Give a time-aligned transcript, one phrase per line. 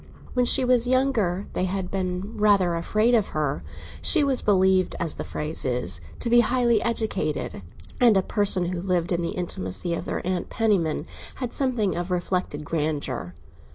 [0.33, 3.61] When she was younger they had been rather afraid of her;
[4.01, 7.61] she was believed, as the phrase is, to be highly educated,
[7.99, 12.09] and a person who lived in the intimacy of their Aunt Penniman had something of
[12.09, 13.35] reflected grandeur.